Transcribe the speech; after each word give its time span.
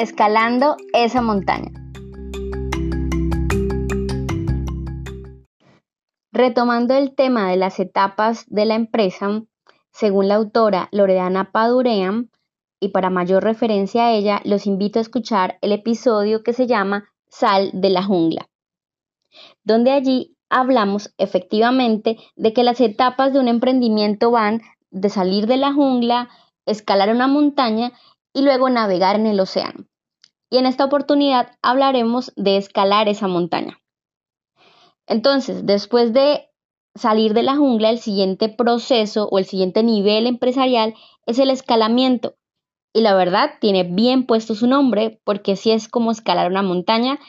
escalando 0.00 0.78
esa 0.94 1.20
montaña. 1.20 1.70
Retomando 6.32 6.94
el 6.94 7.14
tema 7.14 7.50
de 7.50 7.58
las 7.58 7.78
etapas 7.78 8.46
de 8.48 8.64
la 8.64 8.76
empresa, 8.76 9.42
según 9.92 10.28
la 10.28 10.36
autora 10.36 10.88
Loredana 10.90 11.52
Padurean, 11.52 12.30
y 12.80 12.88
para 12.88 13.10
mayor 13.10 13.44
referencia 13.44 14.06
a 14.06 14.12
ella, 14.12 14.40
los 14.44 14.66
invito 14.66 14.98
a 14.98 15.02
escuchar 15.02 15.58
el 15.60 15.72
episodio 15.72 16.42
que 16.42 16.54
se 16.54 16.66
llama 16.66 17.10
Sal 17.28 17.70
de 17.74 17.90
la 17.90 18.02
jungla, 18.02 18.48
donde 19.64 19.90
allí 19.90 20.34
hablamos 20.48 21.12
efectivamente 21.18 22.16
de 22.36 22.54
que 22.54 22.64
las 22.64 22.80
etapas 22.80 23.34
de 23.34 23.40
un 23.40 23.48
emprendimiento 23.48 24.30
van 24.30 24.62
de 24.90 25.10
salir 25.10 25.46
de 25.46 25.58
la 25.58 25.74
jungla, 25.74 26.30
escalar 26.64 27.10
una 27.14 27.26
montaña 27.26 27.92
y 28.32 28.40
luego 28.40 28.70
navegar 28.70 29.16
en 29.16 29.26
el 29.26 29.40
océano. 29.40 29.89
Y 30.50 30.58
en 30.58 30.66
esta 30.66 30.84
oportunidad 30.84 31.52
hablaremos 31.62 32.32
de 32.36 32.56
escalar 32.56 33.08
esa 33.08 33.28
montaña. 33.28 33.80
Entonces, 35.06 35.64
después 35.64 36.12
de 36.12 36.50
salir 36.94 37.34
de 37.34 37.42
la 37.42 37.56
jungla, 37.56 37.90
el 37.90 37.98
siguiente 37.98 38.48
proceso 38.48 39.28
o 39.30 39.38
el 39.38 39.44
siguiente 39.44 39.82
nivel 39.82 40.26
empresarial 40.26 40.94
es 41.26 41.38
el 41.38 41.50
escalamiento. 41.50 42.34
Y 42.92 43.02
la 43.02 43.14
verdad 43.14 43.52
tiene 43.60 43.84
bien 43.84 44.26
puesto 44.26 44.54
su 44.54 44.66
nombre 44.66 45.20
porque 45.24 45.54
sí 45.54 45.70
es 45.70 45.88
como 45.88 46.10
escalar 46.10 46.50
una 46.50 46.62
montaña 46.62 47.20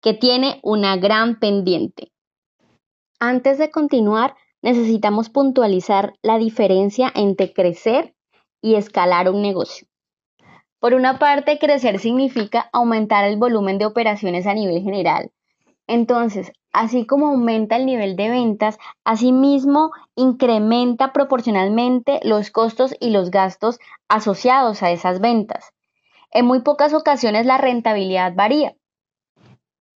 que 0.00 0.14
tiene 0.14 0.58
una 0.62 0.96
gran 0.96 1.38
pendiente. 1.38 2.12
Antes 3.20 3.58
de 3.58 3.70
continuar, 3.70 4.34
necesitamos 4.62 5.28
puntualizar 5.28 6.14
la 6.22 6.38
diferencia 6.38 7.12
entre 7.14 7.52
crecer 7.52 8.14
y 8.62 8.74
escalar 8.74 9.30
un 9.30 9.42
negocio. 9.42 9.86
Por 10.82 10.94
una 10.94 11.20
parte, 11.20 11.60
crecer 11.60 12.00
significa 12.00 12.68
aumentar 12.72 13.24
el 13.24 13.36
volumen 13.36 13.78
de 13.78 13.86
operaciones 13.86 14.48
a 14.48 14.54
nivel 14.54 14.82
general. 14.82 15.30
Entonces, 15.86 16.50
así 16.72 17.06
como 17.06 17.28
aumenta 17.28 17.76
el 17.76 17.86
nivel 17.86 18.16
de 18.16 18.30
ventas, 18.30 18.78
asimismo 19.04 19.92
incrementa 20.16 21.12
proporcionalmente 21.12 22.18
los 22.24 22.50
costos 22.50 22.96
y 22.98 23.10
los 23.10 23.30
gastos 23.30 23.78
asociados 24.08 24.82
a 24.82 24.90
esas 24.90 25.20
ventas. 25.20 25.70
En 26.32 26.46
muy 26.46 26.62
pocas 26.62 26.94
ocasiones 26.94 27.46
la 27.46 27.58
rentabilidad 27.58 28.34
varía, 28.34 28.74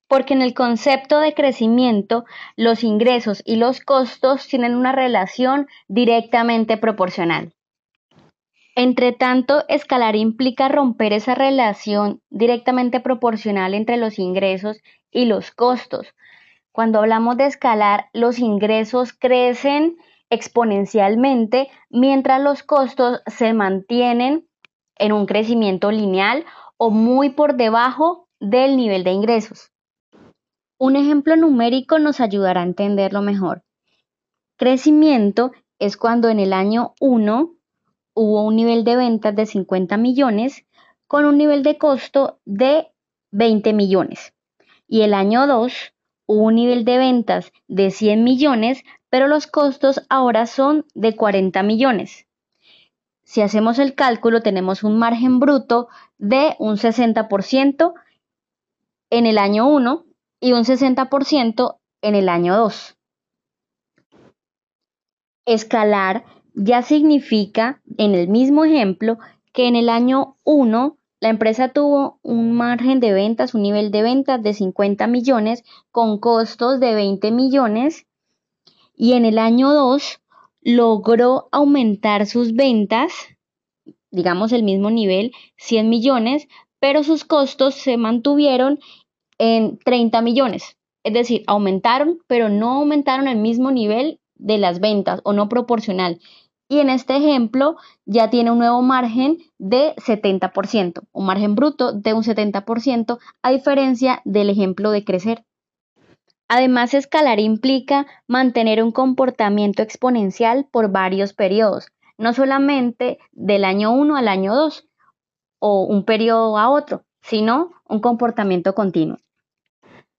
porque 0.07 0.35
en 0.35 0.43
el 0.43 0.55
concepto 0.55 1.19
de 1.19 1.35
crecimiento 1.35 2.27
los 2.55 2.85
ingresos 2.85 3.43
y 3.45 3.57
los 3.57 3.81
costos 3.81 4.47
tienen 4.47 4.77
una 4.77 4.93
relación 4.93 5.67
directamente 5.89 6.77
proporcional. 6.77 7.56
Entre 8.79 9.13
tanto, 9.13 9.65
escalar 9.69 10.17
implica 10.17 10.69
romper 10.69 11.15
esa 11.15 11.35
relación 11.35 12.21
directamente 12.29 13.01
proporcional 13.01 13.73
entre 13.73 13.97
los 13.97 14.19
ingresos 14.19 14.83
y 15.11 15.25
los 15.25 15.51
costos. 15.51 16.15
Cuando 16.73 16.99
hablamos 16.99 17.39
de 17.39 17.47
escalar, 17.47 18.11
los 18.13 18.39
ingresos 18.39 19.15
crecen 19.15 19.97
exponencialmente 20.29 21.71
mientras 21.89 22.39
los 22.43 22.63
costos 22.63 23.23
se 23.27 23.55
mantienen 23.55 24.47
en 24.99 25.13
un 25.13 25.25
crecimiento 25.25 25.91
lineal 25.91 26.45
o 26.77 26.91
muy 26.91 27.31
por 27.31 27.55
debajo 27.57 28.29
del 28.41 28.77
nivel 28.77 29.05
de 29.05 29.13
ingresos. 29.13 29.73
Un 30.79 30.97
ejemplo 30.97 31.35
numérico 31.37 31.99
nos 31.99 32.21
ayudará 32.21 32.61
a 32.61 32.65
entenderlo 32.65 33.23
mejor. 33.23 33.63
Crecimiento 34.59 35.53
es 35.79 35.97
cuando 35.97 36.29
en 36.29 36.41
el 36.41 36.53
año 36.53 36.93
1 37.01 37.56
hubo 38.17 38.43
un 38.45 38.57
nivel 38.57 38.83
de 38.83 38.97
ventas 38.97 39.37
de 39.37 39.45
50 39.45 39.99
millones 39.99 40.65
con 41.07 41.27
un 41.27 41.37
nivel 41.37 41.63
de 41.63 41.77
costo 41.77 42.41
de 42.47 42.89
20 43.31 43.75
millones. 43.75 44.33
Y 44.89 45.03
el 45.03 45.13
año 45.13 45.47
2 45.47 45.93
hubo 46.27 46.45
un 46.45 46.55
nivel 46.55 46.87
de 46.87 46.97
ventas 46.97 47.53
de 47.69 47.91
100 47.91 48.25
millones, 48.25 48.83
pero 49.11 49.29
los 49.29 49.47
costos 49.47 50.03
ahora 50.09 50.47
son 50.47 50.87
de 50.95 51.15
40 51.15 51.63
millones. 51.63 52.27
Si 53.23 53.43
hacemos 53.43 53.79
el 53.79 53.95
cálculo, 53.95 54.41
tenemos 54.41 54.83
un 54.83 54.99
margen 54.99 55.39
bruto 55.39 55.89
de 56.17 56.57
un 56.59 56.79
60% 56.79 57.93
en 59.11 59.27
el 59.27 59.37
año 59.37 59.69
1 59.69 60.07
y 60.41 60.53
un 60.53 60.65
60% 60.65 61.77
en 62.01 62.15
el 62.15 62.31
año 62.31 62.57
2. 62.57 62.97
Escalar 65.45 66.25
ya 66.57 66.83
significa, 66.83 67.83
en 67.99 68.15
el 68.15 68.29
mismo 68.29 68.65
ejemplo, 68.65 69.19
que 69.53 69.69
en 69.69 69.77
el 69.77 69.89
año 69.89 70.37
1 70.43 70.97
la 71.21 71.29
empresa 71.29 71.69
tuvo 71.69 72.19
un 72.23 72.53
margen 72.53 72.99
de 72.99 73.13
ventas, 73.13 73.55
un 73.55 73.63
nivel 73.63 73.91
de 73.91 74.03
ventas 74.03 74.43
de 74.43 74.55
50 74.55 75.07
millones 75.07 75.65
con 75.93 76.19
costos 76.19 76.81
de 76.81 76.95
20 76.95 77.31
millones 77.31 78.07
y 78.97 79.13
en 79.13 79.27
el 79.27 79.39
año 79.39 79.73
2 79.73 80.21
logró 80.63 81.49
aumentar 81.53 82.27
sus 82.27 82.55
ventas, 82.55 83.13
digamos 84.11 84.53
el 84.53 84.63
mismo 84.63 84.91
nivel, 84.91 85.33
100 85.59 85.89
millones, 85.91 86.49
pero 86.81 87.05
sus 87.05 87.25
costos 87.25 87.75
se 87.75 87.99
mantuvieron 87.99 88.79
en 89.39 89.79
30 89.79 90.23
millones. 90.23 90.77
Es 91.05 91.13
decir, 91.13 91.45
aumentaron, 91.47 92.19
pero 92.27 92.49
no 92.49 92.73
aumentaron 92.73 93.29
el 93.29 93.37
mismo 93.37 93.71
nivel 93.71 94.21
de 94.35 94.59
las 94.59 94.81
ventas 94.81 95.21
o 95.25 95.33
no 95.33 95.49
proporcional 95.49 96.19
y 96.69 96.81
en 96.81 96.91
este 96.91 97.17
ejemplo 97.17 97.77
ya 98.05 98.31
tiene 98.31 98.51
un 98.51 98.59
nuevo 98.59 98.83
margen 98.83 99.39
de 99.59 99.95
70%, 99.97 101.03
un 101.13 101.27
margen 101.27 101.55
bruto 101.55 101.93
de 101.93 102.13
un 102.13 102.23
70%, 102.23 103.19
a 103.43 103.51
diferencia 103.51 104.21
del 104.25 104.51
ejemplo 104.51 104.91
de 104.91 105.05
crecer. 105.05 105.45
Además, 106.49 106.95
escalar 106.95 107.41
implica 107.41 108.07
mantener 108.29 108.83
un 108.83 108.93
comportamiento 108.93 109.83
exponencial 109.83 110.69
por 110.71 110.91
varios 110.91 111.33
periodos, 111.33 111.89
no 112.19 112.33
solamente 112.33 113.19
del 113.33 113.65
año 113.65 113.93
1 113.93 114.17
al 114.17 114.29
año 114.29 114.55
2 114.55 114.89
o 115.59 115.85
un 115.85 116.05
periodo 116.05 116.57
a 116.59 116.69
otro, 116.71 117.05
sino 117.21 117.73
un 117.89 118.01
comportamiento 118.01 118.75
continuo. 118.75 119.19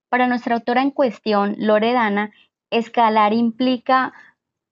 Para 0.09 0.27
nuestra 0.27 0.55
autora 0.55 0.81
en 0.81 0.91
cuestión, 0.91 1.55
Loredana, 1.57 2.31
escalar 2.69 3.33
implica 3.33 4.13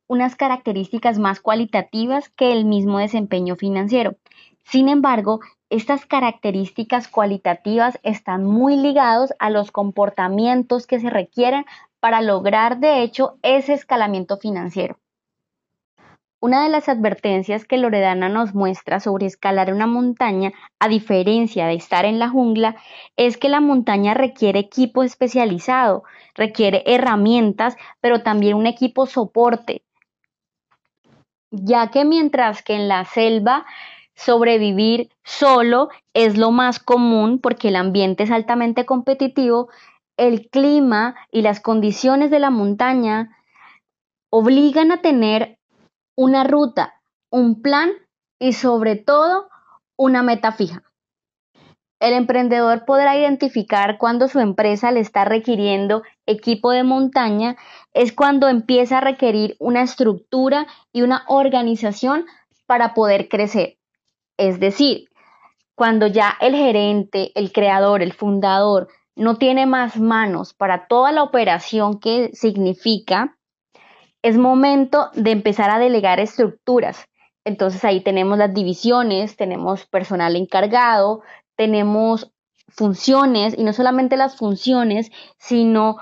unas 0.07 0.35
características 0.35 1.19
más 1.19 1.39
cualitativas 1.39 2.29
que 2.29 2.51
el 2.51 2.65
mismo 2.65 2.99
desempeño 2.99 3.55
financiero. 3.55 4.15
Sin 4.63 4.89
embargo, 4.89 5.39
estas 5.69 6.05
características 6.05 7.07
cualitativas 7.07 7.99
están 8.03 8.45
muy 8.45 8.75
ligados 8.75 9.33
a 9.39 9.49
los 9.49 9.71
comportamientos 9.71 10.87
que 10.87 10.99
se 10.99 11.09
requieren 11.09 11.65
para 11.99 12.21
lograr, 12.21 12.79
de 12.79 13.01
hecho, 13.01 13.37
ese 13.41 13.73
escalamiento 13.73 14.37
financiero. 14.37 14.99
Una 16.39 16.61
de 16.63 16.69
las 16.69 16.89
advertencias 16.89 17.65
que 17.65 17.77
Loredana 17.77 18.29
nos 18.29 18.53
muestra 18.53 18.99
sobre 18.99 19.25
escalar 19.25 19.73
una 19.73 19.87
montaña, 19.87 20.53
a 20.79 20.87
diferencia 20.87 21.65
de 21.65 21.73
estar 21.73 22.05
en 22.05 22.19
la 22.19 22.29
jungla, 22.29 22.75
es 23.15 23.37
que 23.37 23.49
la 23.49 23.61
montaña 23.61 24.13
requiere 24.13 24.59
equipo 24.59 25.01
especializado, 25.01 26.03
requiere 26.35 26.83
herramientas, 26.85 27.75
pero 27.99 28.21
también 28.21 28.57
un 28.57 28.67
equipo 28.67 29.07
soporte, 29.07 29.81
ya 31.63 31.89
que 31.89 32.05
mientras 32.05 32.61
que 32.61 32.75
en 32.75 32.87
la 32.87 33.05
selva 33.05 33.65
sobrevivir 34.15 35.09
solo 35.23 35.89
es 36.13 36.37
lo 36.37 36.51
más 36.51 36.79
común 36.79 37.39
porque 37.39 37.69
el 37.69 37.75
ambiente 37.75 38.23
es 38.23 38.31
altamente 38.31 38.85
competitivo, 38.85 39.69
el 40.17 40.49
clima 40.49 41.15
y 41.31 41.41
las 41.41 41.59
condiciones 41.59 42.31
de 42.31 42.39
la 42.39 42.49
montaña 42.49 43.37
obligan 44.29 44.91
a 44.91 45.01
tener 45.01 45.57
una 46.15 46.43
ruta, 46.43 47.01
un 47.29 47.61
plan 47.61 47.91
y 48.39 48.53
sobre 48.53 48.95
todo 48.95 49.49
una 49.97 50.23
meta 50.23 50.51
fija. 50.51 50.83
El 51.99 52.13
emprendedor 52.13 52.85
podrá 52.85 53.17
identificar 53.17 53.97
cuando 53.97 54.27
su 54.27 54.39
empresa 54.39 54.91
le 54.91 54.99
está 54.99 55.23
requiriendo 55.25 56.03
equipo 56.25 56.71
de 56.71 56.83
montaña, 56.83 57.55
es 57.93 58.11
cuando 58.11 58.49
empieza 58.49 58.97
a 58.97 59.01
requerir 59.01 59.55
una 59.59 59.81
estructura 59.81 60.67
y 60.91 61.03
una 61.03 61.23
organización 61.27 62.25
para 62.65 62.93
poder 62.93 63.29
crecer. 63.29 63.77
Es 64.37 64.59
decir, 64.59 65.09
cuando 65.75 66.07
ya 66.07 66.35
el 66.41 66.55
gerente, 66.55 67.31
el 67.35 67.51
creador, 67.51 68.01
el 68.01 68.13
fundador 68.13 68.89
no 69.15 69.37
tiene 69.37 69.65
más 69.65 69.97
manos 69.97 70.53
para 70.53 70.87
toda 70.87 71.11
la 71.11 71.23
operación 71.23 71.99
que 71.99 72.31
significa, 72.33 73.37
es 74.21 74.37
momento 74.37 75.09
de 75.13 75.31
empezar 75.31 75.69
a 75.69 75.79
delegar 75.79 76.19
estructuras. 76.19 77.05
Entonces 77.45 77.85
ahí 77.85 78.01
tenemos 78.01 78.37
las 78.37 78.53
divisiones, 78.53 79.37
tenemos 79.37 79.85
personal 79.85 80.35
encargado, 80.35 81.21
tenemos 81.55 82.31
funciones 82.67 83.57
y 83.57 83.63
no 83.63 83.73
solamente 83.73 84.17
las 84.17 84.35
funciones, 84.35 85.11
sino 85.37 85.97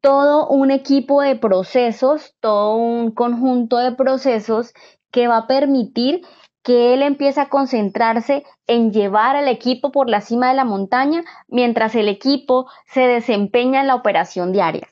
todo 0.00 0.48
un 0.48 0.70
equipo 0.70 1.22
de 1.22 1.36
procesos, 1.36 2.34
todo 2.40 2.76
un 2.76 3.10
conjunto 3.10 3.78
de 3.78 3.92
procesos 3.92 4.72
que 5.10 5.28
va 5.28 5.38
a 5.38 5.46
permitir 5.46 6.22
que 6.62 6.92
él 6.92 7.02
empieza 7.02 7.42
a 7.42 7.48
concentrarse 7.48 8.44
en 8.66 8.92
llevar 8.92 9.36
al 9.36 9.48
equipo 9.48 9.90
por 9.90 10.10
la 10.10 10.20
cima 10.20 10.48
de 10.48 10.54
la 10.54 10.64
montaña 10.64 11.24
mientras 11.46 11.94
el 11.94 12.08
equipo 12.08 12.66
se 12.86 13.00
desempeña 13.02 13.80
en 13.80 13.86
la 13.86 13.94
operación 13.94 14.52
diaria. 14.52 14.88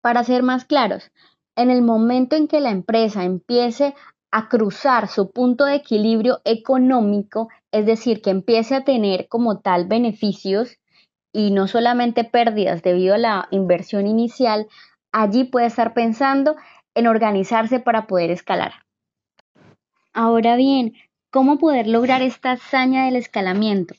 Para 0.00 0.22
ser 0.22 0.42
más 0.42 0.64
claros, 0.64 1.10
en 1.56 1.70
el 1.70 1.82
momento 1.82 2.36
en 2.36 2.46
que 2.46 2.60
la 2.60 2.70
empresa 2.70 3.24
empiece 3.24 3.94
a 4.30 4.48
cruzar 4.48 5.08
su 5.08 5.30
punto 5.30 5.64
de 5.64 5.74
equilibrio 5.74 6.40
económico, 6.44 7.48
es 7.72 7.86
decir, 7.86 8.22
que 8.22 8.30
empiece 8.30 8.74
a 8.74 8.84
tener 8.84 9.28
como 9.28 9.60
tal 9.60 9.86
beneficios 9.86 10.78
y 11.32 11.50
no 11.50 11.68
solamente 11.68 12.24
pérdidas 12.24 12.82
debido 12.82 13.14
a 13.14 13.18
la 13.18 13.48
inversión 13.50 14.06
inicial, 14.06 14.66
allí 15.12 15.44
puede 15.44 15.66
estar 15.66 15.94
pensando 15.94 16.56
en 16.94 17.06
organizarse 17.06 17.80
para 17.80 18.06
poder 18.06 18.30
escalar. 18.30 18.72
Ahora 20.12 20.56
bien, 20.56 20.94
¿cómo 21.30 21.58
poder 21.58 21.86
lograr 21.86 22.22
esta 22.22 22.52
hazaña 22.52 23.04
del 23.04 23.16
escalamiento? 23.16 23.94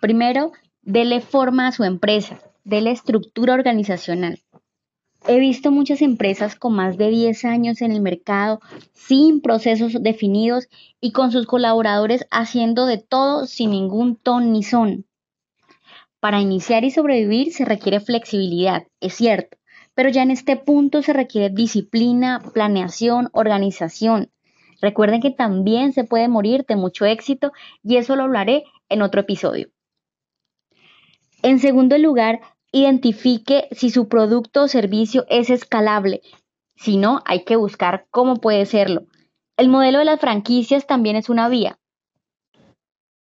Primero, 0.00 0.52
dele 0.82 1.20
forma 1.20 1.66
a 1.66 1.72
su 1.72 1.84
empresa, 1.84 2.38
dele 2.64 2.90
estructura 2.90 3.54
organizacional. 3.54 4.40
He 5.26 5.38
visto 5.38 5.70
muchas 5.70 6.00
empresas 6.00 6.56
con 6.56 6.74
más 6.74 6.96
de 6.96 7.10
10 7.10 7.44
años 7.44 7.82
en 7.82 7.92
el 7.92 8.00
mercado, 8.00 8.60
sin 8.94 9.40
procesos 9.42 9.92
definidos 10.02 10.68
y 11.00 11.12
con 11.12 11.30
sus 11.30 11.46
colaboradores 11.46 12.26
haciendo 12.30 12.86
de 12.86 12.98
todo 12.98 13.46
sin 13.46 13.70
ningún 13.70 14.16
ton 14.16 14.52
ni 14.52 14.62
son. 14.62 15.04
Para 16.20 16.40
iniciar 16.40 16.84
y 16.84 16.90
sobrevivir 16.90 17.52
se 17.52 17.64
requiere 17.64 18.00
flexibilidad, 18.00 18.86
es 19.00 19.14
cierto, 19.14 19.58
pero 19.94 20.08
ya 20.08 20.22
en 20.22 20.30
este 20.30 20.56
punto 20.56 21.02
se 21.02 21.12
requiere 21.12 21.50
disciplina, 21.50 22.40
planeación, 22.54 23.28
organización. 23.32 24.30
Recuerden 24.80 25.20
que 25.20 25.30
también 25.30 25.92
se 25.92 26.04
puede 26.04 26.28
morir 26.28 26.64
de 26.66 26.76
mucho 26.76 27.04
éxito 27.04 27.52
y 27.82 27.96
eso 27.96 28.16
lo 28.16 28.22
hablaré 28.22 28.64
en 28.88 29.02
otro 29.02 29.20
episodio. 29.20 29.68
En 31.42 31.58
segundo 31.58 31.96
lugar, 31.96 32.40
Identifique 32.72 33.68
si 33.72 33.90
su 33.90 34.08
producto 34.08 34.62
o 34.62 34.68
servicio 34.68 35.26
es 35.28 35.50
escalable. 35.50 36.22
Si 36.76 36.96
no, 36.96 37.20
hay 37.24 37.44
que 37.44 37.56
buscar 37.56 38.06
cómo 38.10 38.36
puede 38.36 38.64
serlo. 38.64 39.06
El 39.56 39.68
modelo 39.68 39.98
de 39.98 40.04
las 40.04 40.20
franquicias 40.20 40.86
también 40.86 41.16
es 41.16 41.28
una 41.28 41.48
vía. 41.48 41.78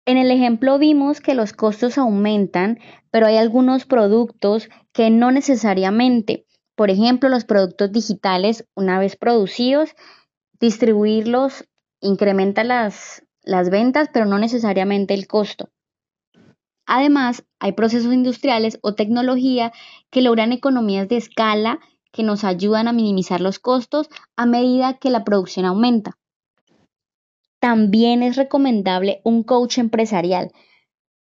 En 0.06 0.18
el 0.18 0.30
ejemplo 0.30 0.78
vimos 0.78 1.20
que 1.20 1.34
los 1.34 1.52
costos 1.52 1.98
aumentan, 1.98 2.78
pero 3.10 3.26
hay 3.26 3.36
algunos 3.36 3.86
productos 3.86 4.68
que 4.92 5.10
no 5.10 5.30
necesariamente. 5.30 6.46
Por 6.76 6.90
ejemplo, 6.90 7.28
los 7.28 7.44
productos 7.44 7.90
digitales, 7.90 8.68
una 8.74 8.98
vez 8.98 9.16
producidos, 9.16 9.94
distribuirlos 10.60 11.64
incrementa 12.00 12.64
las, 12.64 13.24
las 13.42 13.70
ventas, 13.70 14.08
pero 14.12 14.26
no 14.26 14.38
necesariamente 14.38 15.14
el 15.14 15.26
costo. 15.26 15.70
Además, 16.86 17.44
hay 17.58 17.72
procesos 17.72 18.12
industriales 18.12 18.78
o 18.82 18.94
tecnología 18.94 19.72
que 20.10 20.22
logran 20.22 20.52
economías 20.52 21.08
de 21.08 21.16
escala 21.16 21.80
que 22.12 22.22
nos 22.22 22.44
ayudan 22.44 22.86
a 22.88 22.92
minimizar 22.92 23.40
los 23.40 23.58
costos 23.58 24.08
a 24.36 24.46
medida 24.46 24.98
que 24.98 25.10
la 25.10 25.24
producción 25.24 25.66
aumenta. 25.66 26.16
También 27.58 28.22
es 28.22 28.36
recomendable 28.36 29.20
un 29.24 29.42
coach 29.42 29.78
empresarial, 29.78 30.52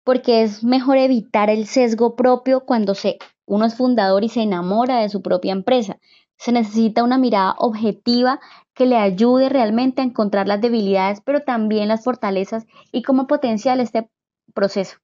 porque 0.05 0.43
es 0.43 0.65
mejor 0.65 0.97
evitar 0.97 1.51
el 1.51 1.67
sesgo 1.67 2.17
propio 2.17 2.65
cuando 2.65 2.95
se, 2.95 3.19
uno 3.45 3.67
es 3.67 3.75
fundador 3.75 4.25
y 4.25 4.29
se 4.29 4.43
enamora 4.43 5.01
de 5.01 5.09
su 5.09 5.21
propia 5.21 5.53
empresa. 5.53 5.99
Se 6.39 6.53
necesita 6.53 7.03
una 7.03 7.19
mirada 7.19 7.57
objetiva 7.59 8.39
que 8.73 8.87
le 8.87 8.97
ayude 8.97 9.49
realmente 9.49 10.01
a 10.01 10.05
encontrar 10.05 10.47
las 10.47 10.61
debilidades, 10.61 11.21
pero 11.21 11.41
también 11.41 11.89
las 11.89 12.05
fortalezas 12.05 12.65
y 12.93 13.03
cómo 13.03 13.27
potenciar 13.27 13.81
este 13.81 14.09
proceso. 14.55 14.99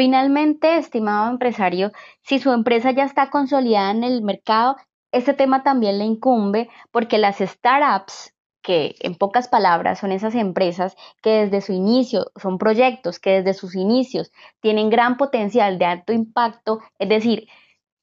Finalmente, 0.00 0.78
estimado 0.78 1.30
empresario, 1.30 1.92
si 2.22 2.38
su 2.38 2.52
empresa 2.52 2.90
ya 2.90 3.04
está 3.04 3.28
consolidada 3.28 3.90
en 3.90 4.02
el 4.02 4.22
mercado, 4.22 4.76
este 5.12 5.34
tema 5.34 5.62
también 5.62 5.98
le 5.98 6.06
incumbe 6.06 6.70
porque 6.90 7.18
las 7.18 7.36
startups, 7.36 8.32
que 8.62 8.94
en 9.00 9.14
pocas 9.14 9.48
palabras 9.48 9.98
son 9.98 10.10
esas 10.10 10.34
empresas 10.34 10.96
que 11.20 11.44
desde 11.44 11.60
su 11.60 11.74
inicio 11.74 12.32
son 12.40 12.56
proyectos 12.56 13.18
que 13.18 13.42
desde 13.42 13.52
sus 13.52 13.74
inicios 13.74 14.32
tienen 14.60 14.88
gran 14.88 15.18
potencial 15.18 15.78
de 15.78 15.84
alto 15.84 16.14
impacto, 16.14 16.80
es 16.98 17.10
decir, 17.10 17.46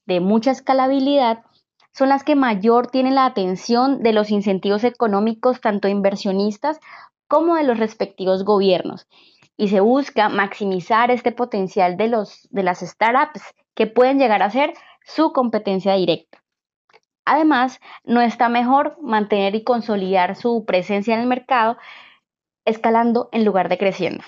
de 0.06 0.20
mucha 0.20 0.52
escalabilidad, 0.52 1.42
son 1.92 2.10
las 2.10 2.22
que 2.22 2.36
mayor 2.36 2.92
tienen 2.92 3.16
la 3.16 3.24
atención 3.24 4.04
de 4.04 4.12
los 4.12 4.30
incentivos 4.30 4.84
económicos 4.84 5.60
tanto 5.60 5.88
inversionistas 5.88 6.78
como 7.26 7.56
de 7.56 7.64
los 7.64 7.76
respectivos 7.76 8.44
gobiernos 8.44 9.08
y 9.58 9.68
se 9.68 9.80
busca 9.80 10.30
maximizar 10.30 11.10
este 11.10 11.32
potencial 11.32 11.98
de, 11.98 12.08
los, 12.08 12.48
de 12.50 12.62
las 12.62 12.80
startups 12.80 13.42
que 13.74 13.88
pueden 13.88 14.18
llegar 14.18 14.42
a 14.42 14.50
ser 14.50 14.72
su 15.04 15.32
competencia 15.32 15.94
directa. 15.94 16.42
Además, 17.26 17.80
no 18.04 18.22
está 18.22 18.48
mejor 18.48 18.96
mantener 19.02 19.54
y 19.54 19.64
consolidar 19.64 20.36
su 20.36 20.64
presencia 20.64 21.14
en 21.14 21.20
el 21.20 21.26
mercado 21.26 21.76
escalando 22.64 23.28
en 23.32 23.44
lugar 23.44 23.68
de 23.68 23.78
creciendo. 23.78 24.24